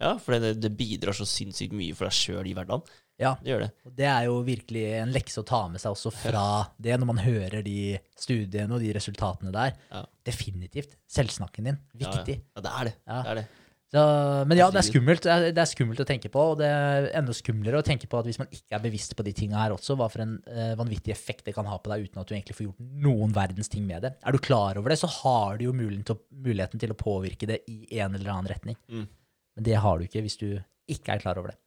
[0.01, 2.83] Ja, for det, det bidrar så sinnssykt mye for deg sjøl i hverdagen.
[3.21, 3.71] Ja, Det gjør det.
[3.85, 6.45] og det er jo virkelig en lekse å ta med seg også fra
[6.81, 9.75] det, når man hører de studiene og de resultatene der.
[9.93, 10.05] Ja.
[10.25, 10.97] Definitivt.
[11.11, 11.81] Selvsnakken din.
[12.01, 12.39] Viktig.
[12.41, 12.57] Ja, ja.
[12.57, 12.95] ja det er det.
[13.07, 13.23] Ja.
[13.23, 13.49] det, er det.
[13.91, 14.03] Så,
[14.47, 15.25] men ja, det er skummelt.
[15.27, 18.29] Det er skummelt å tenke på, og det er enda skumlere å tenke på at
[18.29, 21.11] hvis man ikke er bevisst på de tinga her også, hva for en uh, vanvittig
[21.11, 23.83] effekt det kan ha på deg uten at du egentlig får gjort noen verdens ting
[23.89, 24.13] med det.
[24.23, 26.99] Er du klar over det, så har du jo muligheten til, å- muligheten til å
[27.03, 28.79] påvirke det i en eller annen retning.
[28.89, 29.09] Mm.
[29.59, 30.49] Men det har du ikke hvis du
[30.91, 31.59] ikke er klar over det.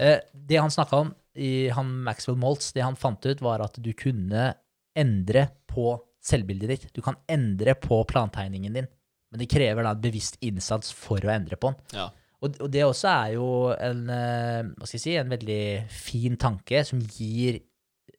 [0.00, 3.78] Eh, det han snakka om, i han Maxwell Maltz, det han fant ut, var at
[3.82, 4.52] du kunne
[4.94, 6.90] endre på selvbildet ditt.
[6.94, 8.90] Du kan endre på plantegningen din,
[9.30, 11.98] men det krever da en bevisst innsats for å endre på den.
[11.98, 12.08] Ja.
[12.44, 16.36] Og, og det også er jo en, eh, hva skal jeg si, en veldig fin
[16.40, 17.62] tanke som gir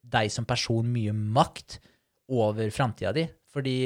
[0.05, 1.79] deg som person mye makt
[2.33, 3.25] over framtida di.
[3.53, 3.77] Fordi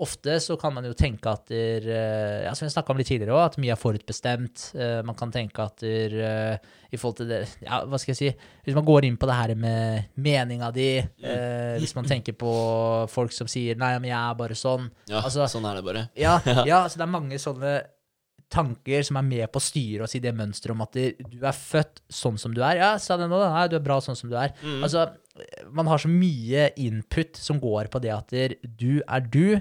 [0.00, 3.08] ofte så kan man jo tenke at der, eh, ja, som vi snakka om litt
[3.10, 4.64] tidligere òg, at mye er forutbestemt.
[4.74, 6.56] Eh, Man kan tenke at der, eh,
[6.92, 8.30] i forhold til det Ja, hva skal jeg si
[8.66, 13.08] Hvis man går inn på det her med meninga di, eh, hvis man tenker på
[13.08, 16.08] folk som sier 'nei, men jeg er bare sånn', ja Altså- sånn er det bare.
[16.16, 17.82] ja, ja, så det er mange sånne
[18.50, 21.54] tanker som er med på å styre oss i det mønsteret om at du er
[21.54, 22.80] født sånn som du er.
[22.80, 23.52] Ja, sa det nå, da.
[23.54, 24.50] Nei, du er bra sånn som du er.
[24.64, 24.82] Mm.
[24.82, 25.04] Altså,
[25.70, 28.28] man har så mye input som går på det at
[28.76, 29.60] du er du,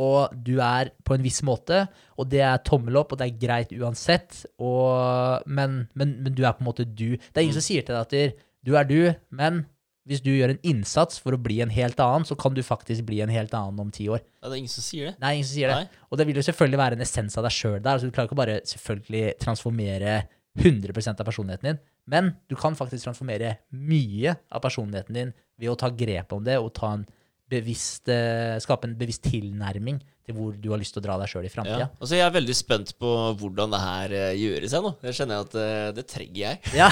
[0.00, 1.84] og du er på en viss måte,
[2.16, 6.46] og det er tommel opp, og det er greit uansett, og, men, men, men du
[6.46, 7.18] er på en måte du.
[7.18, 9.00] Det er ingen som sier til deg at du er du,
[9.34, 9.64] men
[10.08, 13.04] hvis du gjør en innsats for å bli en helt annen, så kan du faktisk
[13.06, 14.22] bli en helt annen om ti år.
[14.40, 15.14] Ja, det er ingen som sier det.
[15.22, 16.00] Nei, ingen som sier det.
[16.08, 17.92] Og det vil jo selvfølgelig være en essens av deg sjøl der.
[17.92, 20.16] Altså, du klarer ikke bare selvfølgelig transformere
[20.58, 21.80] 100% av personligheten din,
[22.12, 25.30] men du kan faktisk transformere mye av personligheten din
[25.62, 27.06] ved å ta grep om det og ta en
[27.52, 31.30] bevisst, eh, skape en bevisst tilnærming til hvor du har lyst til å dra deg
[31.30, 31.88] sjøl i Ja.
[31.98, 33.10] Altså, jeg er veldig spent på
[33.40, 34.92] hvordan det her eh, gjøres nå.
[35.02, 36.60] Det kjenner jeg at eh, det trenger jeg.
[36.82, 36.88] Ja.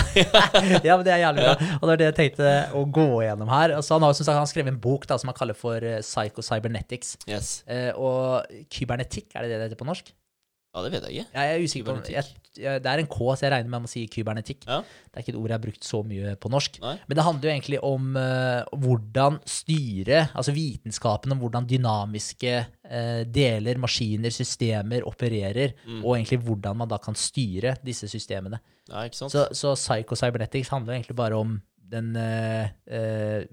[0.84, 1.54] ja, men det er jævlig bra.
[1.78, 3.76] Og det var det jeg tenkte å gå gjennom her.
[3.78, 5.78] Altså, han har som sagt, han har skrevet en bok da, som han kaller for
[5.86, 7.16] eh, Psycho-Cybernetics.
[7.30, 7.52] Yes.
[7.70, 10.10] Eh, og kybernetikk, er det det det heter på norsk?
[10.70, 11.32] Ja, det vet jeg ikke.
[11.34, 12.26] Jeg er usikker på jeg,
[12.62, 14.66] jeg, Det er en K, så jeg regner med å si kybernetikk.
[14.68, 14.76] Ja.
[15.10, 16.78] Det er ikke et ord jeg har brukt så mye på norsk.
[16.84, 16.92] Nei.
[17.10, 22.54] Men det handler jo egentlig om uh, hvordan styre, altså vitenskapen om hvordan dynamiske
[22.86, 26.04] uh, deler, maskiner, systemer opererer, Mm.
[26.04, 28.60] og egentlig hvordan man da kan styre disse systemene.
[28.90, 29.34] Ja, ikke sant?
[29.34, 31.56] Så, så Psycho-Cybernetics handler egentlig bare om
[31.90, 32.70] den, uh,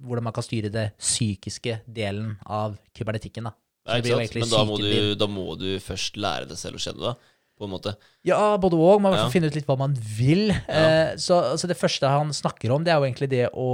[0.06, 3.49] hvordan man kan styre det psykiske delen av kybernetikken.
[3.49, 3.58] da.
[3.88, 4.43] Ja, det jo ikke sant?
[4.43, 7.34] Men da må, du, da må du først lære deg selv å kjenne, da.
[7.58, 7.95] På en måte.
[8.28, 9.00] Ja, både og.
[9.02, 9.30] Man må Ja.
[9.34, 10.52] finne ut litt hva man vil.
[10.52, 13.65] Eh, så altså det første han snakker om, det er jo egentlig det å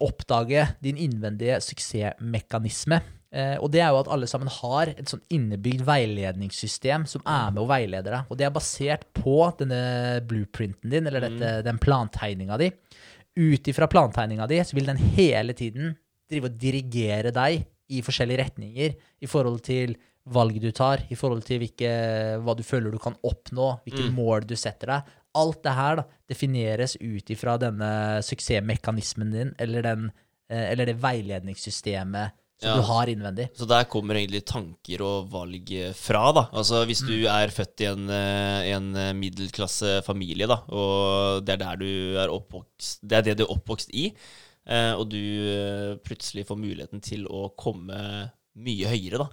[0.00, 3.02] oppdage din innvendige suksessmekanisme.
[3.28, 7.50] Eh, og det er jo at alle sammen har et sånn innebygd veiledningssystem som er
[7.52, 8.30] med og veileder deg.
[8.32, 12.70] Og det er basert på denne blueprinten din, eller dette, den plantegninga di.
[13.38, 15.92] Ut ifra plantegninga di så vil den hele tiden
[16.30, 19.96] drive og dirigere deg i forskjellige retninger i forhold til
[20.28, 21.88] valg du tar, i forhold til hvilke,
[22.44, 25.14] hva du føler du kan oppnå, hvilke mål du setter deg.
[25.38, 27.88] Alt det her da, defineres ut ifra denne
[28.26, 30.10] suksessmekanismen din, eller, den,
[30.50, 32.76] eh, eller det veiledningssystemet som Ja.
[32.76, 33.48] du har innvendig.
[33.54, 36.48] Så der kommer egentlig tanker og valg fra, da.
[36.52, 41.62] Altså hvis du er født i en, eh, en eh, middelklassefamilie, da, og det er
[41.62, 44.12] der du er oppvokst Det er det du er oppvokst i,
[44.98, 47.98] og du eh, plutselig får muligheten til å komme
[48.58, 49.28] mye høyere, da.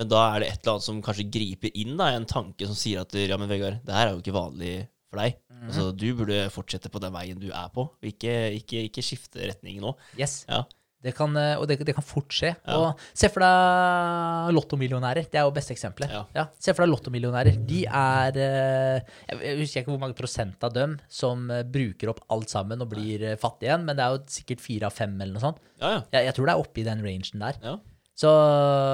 [0.00, 2.76] Men da er det et eller annet som kanskje griper inn, da, en tanke som
[2.76, 4.72] sier at ja, men Vegard, det her er jo ikke vanlig
[5.06, 5.36] for deg.
[5.68, 9.46] Altså, du burde fortsette på den veien du er på, og ikke, ikke, ikke skifte
[9.46, 9.94] retning nå.
[10.18, 10.42] Yes.
[10.50, 10.64] Ja.
[11.04, 12.54] Det kan, eh, og det, det kan fort skje.
[12.64, 12.76] Ja.
[12.80, 15.26] Og se for deg lottomillionærer.
[15.30, 16.12] Det er jo beste eksempelet.
[16.34, 16.46] Ja.
[16.58, 17.58] se for deg lottomillionærer.
[17.68, 22.22] De er eh, Jeg husker ikke hvor mange prosent av dem som eh, bruker opp
[22.34, 25.36] alt sammen og blir fattige igjen, men det er jo sikkert fire av fem eller
[25.36, 25.60] noe sånt.
[25.82, 26.00] Ja, ja.
[26.16, 27.60] Jeg, jeg tror det er oppi den rangen der.
[27.64, 27.76] ja.
[28.14, 28.30] Så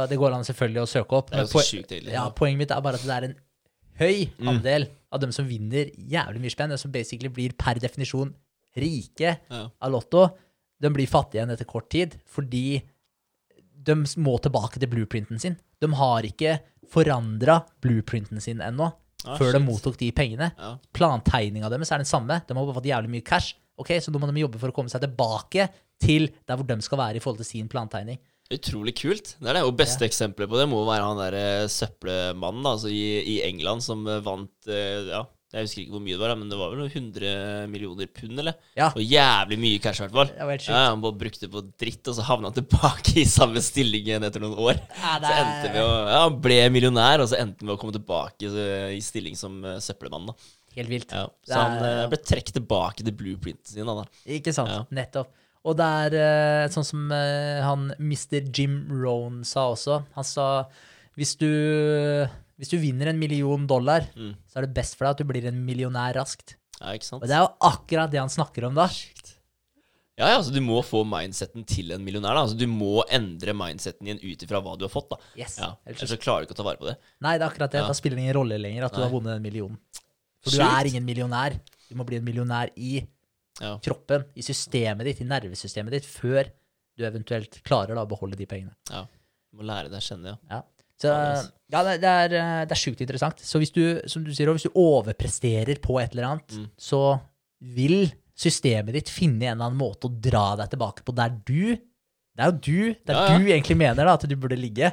[0.09, 1.27] det går an selvfølgelig å søke opp.
[1.29, 3.35] Det er men så sykt sjukt, ja, poenget mitt er bare at det er en
[4.01, 4.49] høy Mm.
[4.49, 8.31] andel av dem som vinner jævlig mye spenn, og som basically blir per definisjon
[8.81, 9.67] rike Ja.
[9.83, 10.23] av Lotto,
[10.81, 12.81] de blir fattige igjen etter kort tid, fordi
[13.81, 15.57] de må tilbake til blueprinten sin.
[15.81, 16.59] De har ikke
[16.91, 18.91] forandra blueprinten sin ennå,
[19.21, 20.47] Ah, før de mottok de pengene.
[20.57, 20.71] Ja.
[20.97, 22.39] Plantegninga deres er den samme.
[22.41, 23.53] De har bare fått jævlig mye cash.
[23.77, 25.67] Ok, Så nå må de jobbe for å komme seg tilbake
[26.01, 28.17] til der hvor de skal være i forhold til sin plantegning.
[28.51, 29.35] Utrolig kult.
[29.37, 30.67] Det er det jo beste eksempelet på det.
[30.73, 33.03] Må være han der eh, søppelmannen da, altså i,
[33.35, 35.21] i England som eh, vant eh, Ja,
[35.53, 38.39] jeg husker ikke hvor mye det var, men det var vel noen 100 millioner pund,
[38.39, 38.55] eller?
[38.79, 38.91] Ja.
[38.95, 40.31] Og jævlig mye cash, i hvert fall.
[40.31, 40.77] Det var helt sjukt.
[40.77, 44.23] Ja, han bare brukte på dritt, og så havna han tilbake i samme stilling igjen
[44.29, 44.79] etter noen år.
[45.01, 47.67] Ja, det Så er- endte vi å Ja, han ble millionær, og så endte han
[47.67, 48.53] med å komme tilbake
[48.95, 50.35] i stilling som eh, søppelmann, da.
[50.77, 51.11] Helt vilt.
[51.11, 51.27] Ja.
[51.51, 54.05] Så han er- eh, ble trukket tilbake til blueprinten sin, da.
[54.27, 54.87] Ikke sant?
[54.95, 55.33] Nettopp.
[55.67, 58.47] Og det er eh, sånn som han Mr.
[58.57, 60.05] Jim Rohn sa også.
[60.15, 60.47] Han sa
[61.19, 61.51] hvis du,
[62.61, 64.35] hvis du vinner en million dollar, Mm.
[64.47, 66.57] så er det best for deg at du blir en millionær raskt.
[66.81, 67.23] Ja, ikke sant?
[67.23, 68.87] Og det er jo akkurat det han snakker om da.
[68.89, 69.37] Sjukt.
[70.21, 72.35] Ja, ja, altså Du må få mindseten til en millionær.
[72.37, 75.09] da Altså Du må endre mindseten din ut ifra hva du har fått.
[75.09, 75.57] da Yes.
[75.59, 75.75] ja.
[75.87, 76.97] Ellers så- klarer du ikke å ta vare på det.
[77.23, 77.81] Nei, det er akkurat det.
[77.81, 77.87] Ja.
[77.87, 79.79] Da spiller det ingen rolle lenger at du har vunnet den millionen.
[80.43, 81.59] For du er ingen millionær.
[81.89, 83.07] Du må bli en millionær i
[83.61, 83.79] Ja.
[83.79, 86.51] kroppen, i systemet ditt, i nervesystemet ditt, før
[86.97, 88.75] du eventuelt klarer da å beholde de pengene.
[88.91, 89.07] ja
[89.53, 90.37] Du må lære deg å kjenne, ja.
[90.51, 90.63] Ja.
[91.01, 91.09] Så,
[91.71, 93.39] Ja, det er- det, er, eh, det er sjukt interessant.
[93.47, 96.67] Så hvis du, som du sier, hvis du overpresterer på et eller annet, Mm.
[96.79, 97.21] så
[97.63, 101.77] vil systemet ditt finne en eller annen måte å dra deg tilbake på der du
[102.37, 103.39] Det er jo du, der Ja, ja.
[103.39, 104.93] du egentlig mener da, at du burde ligge.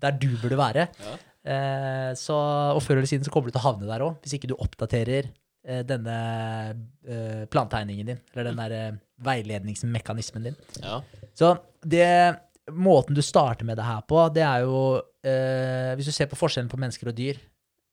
[0.00, 0.88] Der du burde være.
[1.00, 1.14] Ja.
[1.44, 2.34] Eh, så,
[2.76, 4.54] og før eller siden så kommer du til å havne der òg, hvis ikke du
[4.58, 5.30] oppdaterer
[5.64, 6.74] eh, denne
[7.08, 8.92] eh, plantegningen din, eller den der eh,
[9.24, 10.56] veiledningsmekanismen din.
[10.82, 11.00] ja.
[11.34, 11.54] Så
[11.86, 12.36] det,
[12.70, 16.38] måten du starter med det her på, det er jo eh, Hvis du ser på
[16.38, 17.40] forskjellen på mennesker og dyr,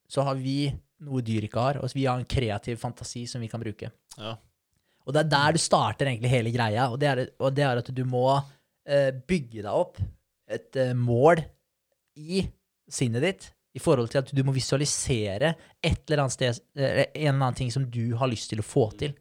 [0.10, 0.70] så har vi
[1.06, 1.80] noe dyr ikke har.
[1.82, 3.92] Og vi har en kreativ fantasi som vi kan bruke.
[4.18, 4.36] Ja.
[5.06, 7.82] Og det er der du starter egentlig hele greia, og det er, og det er
[7.82, 8.26] at du må
[8.86, 9.98] eh, bygge deg opp
[10.50, 11.42] et eh, mål
[12.20, 12.44] i
[12.90, 15.54] sinnet ditt i forhold til at du må visualisere
[15.86, 18.66] et eller annet sted, eh, en eller annen ting som du har lyst til å
[18.66, 19.16] få til.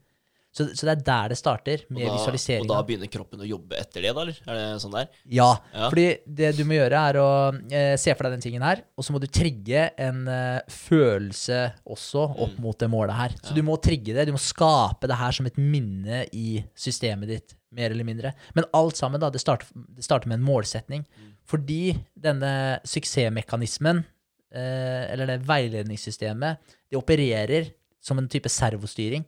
[0.58, 2.66] Så, så det er der det starter, med visualiseringa.
[2.66, 4.38] og da begynner kroppen å jobbe etter det, da, eller?
[4.48, 5.08] Er det sånn der?
[5.38, 5.88] Ja, Ja.
[5.92, 7.28] fordi det du må gjøre er å
[7.70, 11.60] eh, se for deg den tingen her, og så må du trigge en eh, følelse
[11.86, 12.62] også opp Mm.
[12.64, 13.30] mot det målet her.
[13.42, 13.54] Så Ja.
[13.60, 17.54] du må trigge det, du må skape det her som et minne i systemet ditt,
[17.70, 18.32] mer eller mindre.
[18.56, 21.04] Men alt sammen, da, det starter, det starter med en målsetning.
[21.06, 21.32] Mm.
[21.46, 24.04] Fordi denne suksessmekanismen,
[24.52, 26.58] eh, eller det veiledningssystemet,
[26.90, 29.24] det opererer som en type servostyring.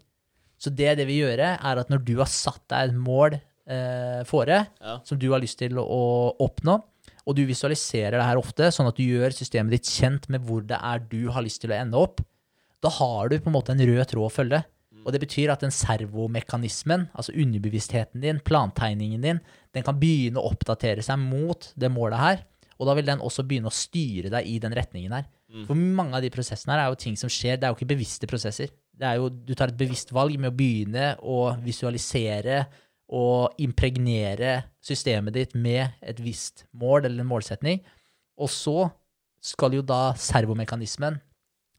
[0.60, 4.22] Så det det vil gjøre, er at når du har satt deg et mål eh,
[4.28, 4.98] fore, Ja.
[5.04, 6.00] som du har lyst til å
[6.38, 6.82] oppnå,
[7.26, 10.64] og du visualiserer det her ofte, sånn at du gjør systemet ditt kjent med hvor
[10.66, 12.20] det er du har lyst til å ende opp,
[12.80, 14.62] da har du på en måte en rød tråd å følge.
[15.00, 19.40] Og det betyr at den servomekanismen, altså underbevisstheten din, plantegningen din,
[19.72, 22.42] den kan begynne å oppdatere seg mot det målet her,
[22.80, 25.26] og da vil den også begynne å styre deg i den retningen her.
[25.52, 25.64] Mm.
[25.68, 27.90] For mange av de prosessene her er jo ting som skjer, det er jo ikke
[27.92, 28.72] bevisste prosesser.
[29.00, 32.66] Det er jo, du tar et bevisst valg med å begynne å visualisere
[33.16, 37.80] og impregnere systemet ditt med et visst mål eller en målsetning.
[38.40, 38.90] Og så
[39.40, 41.16] skal jo da servomekanismen,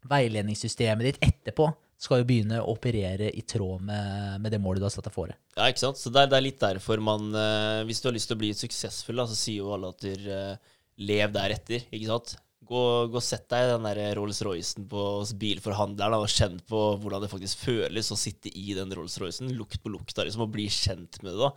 [0.10, 1.70] veiledningssystemet ditt etterpå,
[2.02, 5.14] skal jo begynne å operere i tråd med, med det målet du har satt deg
[5.14, 5.38] fore.
[5.54, 6.02] Ja, ikke sant?
[6.02, 8.42] Så det er, det er litt derfor man eh, Hvis du har lyst til å
[8.42, 12.34] bli suksessfull, da, så sier jo alle at du uh, lev deretter, ikke sant?
[12.62, 16.82] Gå, gå og sett deg i den der Rolls-Roycen på hos bilforhandleren og kjenn på
[17.02, 19.50] hvordan det faktisk føles å sitte i den Rolls-Roycen.
[19.58, 21.40] Lukt på lukta, liksom, og bli kjent med det.
[21.42, 21.50] da.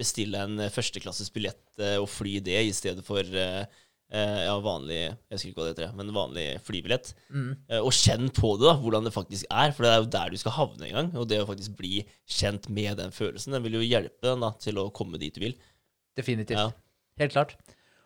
[0.00, 3.64] Bestille en eh, førsteklasses billett eh, og fly det i stedet for eh,
[4.12, 7.10] ja, vanlig Jeg husker ikke hva det heter, men vanlig flybillett.
[7.32, 9.72] Eh, Og kjenn på det, da, hvordan det faktisk er.
[9.76, 11.10] For det er jo der du skal havne en gang.
[11.20, 14.52] Og det å faktisk bli kjent med den følelsen, den vil jo hjelpe deg da,
[14.60, 15.56] til å komme dit du vil.
[16.20, 16.58] Definitivt.
[16.58, 16.68] Ja.
[17.24, 17.56] Helt klart.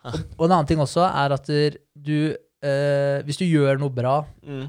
[0.05, 2.17] Og, og en annen ting også er at du
[2.65, 4.67] eh, Hvis du gjør noe bra, Mm.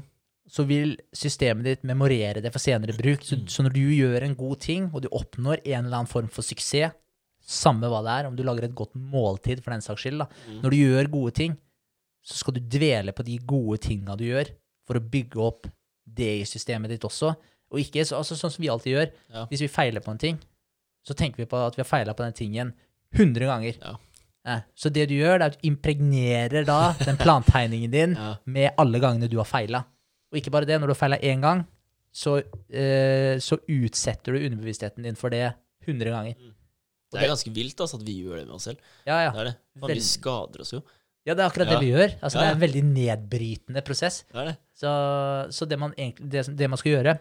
[0.48, 3.24] så vil systemet ditt memorere det for senere bruk.
[3.26, 6.28] Så, så når du gjør en god ting, og du oppnår en eller annen form
[6.30, 6.92] for suksess,
[7.46, 10.26] samme hva det er, om du lager et godt måltid for den saks skyld, da.
[10.48, 10.60] Mm.
[10.62, 11.56] når du gjør gode ting,
[12.26, 14.48] så skal du dvele på de gode tinga du gjør,
[14.86, 15.68] for å bygge opp
[16.06, 17.32] det i systemet ditt også.
[17.70, 19.12] Og ikke så, altså, sånn som vi alltid gjør.
[19.34, 19.44] Ja.
[19.50, 20.36] Hvis vi feiler på en ting,
[21.06, 22.72] så tenker vi på at vi har feila på den tingen
[23.14, 23.78] 100 ganger.
[23.82, 23.94] Ja.
[24.46, 28.34] Eh, Så det du gjør, det er at du impregnerer da den plantegningen din Ja.
[28.46, 29.84] med alle gangene du har feila.
[30.32, 31.64] Og ikke bare det, når du har feila én gang,
[32.14, 32.38] så,
[32.70, 35.52] eh, så utsetter du underbevisstheten din for det
[35.86, 36.34] 100 ganger.
[37.12, 38.78] Det er ganske vilt altså, at vi gjør det med oss selv.
[39.06, 39.30] Ja, ja.
[39.32, 39.96] Det er det.
[39.96, 40.80] Vi skader oss jo.
[41.26, 42.12] Ja, det er akkurat det vi gjør.
[42.22, 44.22] Altså, Det er en veldig nedbrytende prosess.
[44.30, 44.56] Det er det.
[44.76, 44.90] Så,
[45.56, 47.14] så det, man egentlig, det, det man skal gjøre,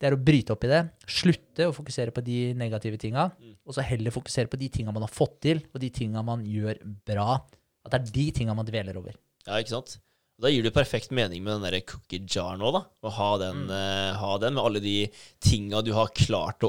[0.00, 0.82] det er å bryte opp i det.
[1.10, 3.56] Slutte å fokusere på de negative tinga, Mm.
[3.66, 6.44] og så heller fokusere på de tinga man har fått til, og de tinga man
[6.46, 7.40] gjør bra.
[7.84, 9.14] At det er de tinga man dveler over.
[9.46, 9.98] Ja, ikke sant?
[10.40, 12.80] Da gir det perfekt mening med den der cookie jar nå, da.
[13.04, 13.70] Å ha den, Mm.
[13.70, 16.68] uh, ha den med alle de tinga du har klart å